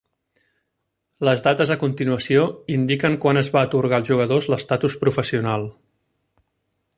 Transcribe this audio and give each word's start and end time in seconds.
Les 1.27 1.43
dates 1.47 1.73
a 1.75 1.77
continuació 1.83 2.45
indiquen 2.77 3.19
quan 3.27 3.41
es 3.43 3.53
va 3.57 3.63
atorgar 3.69 4.01
als 4.01 4.11
jugadors 4.15 4.49
l'estatus 4.55 4.97
professional. 5.05 5.69